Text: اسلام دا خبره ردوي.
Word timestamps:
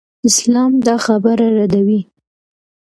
اسلام 0.29 0.71
دا 0.87 0.95
خبره 1.05 1.47
ردوي. 1.57 2.01